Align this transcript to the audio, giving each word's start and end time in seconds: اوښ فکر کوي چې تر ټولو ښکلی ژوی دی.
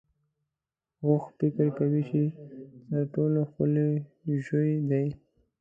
اوښ 1.05 1.23
فکر 1.37 1.67
کوي 1.77 2.01
چې 2.09 2.21
تر 2.89 3.03
ټولو 3.13 3.39
ښکلی 3.49 3.87
ژوی 4.45 4.73
دی. 4.89 5.07